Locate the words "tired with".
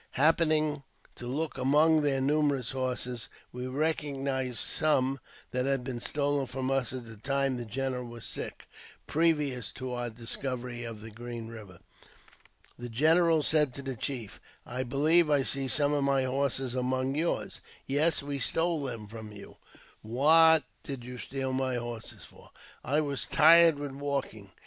23.27-23.91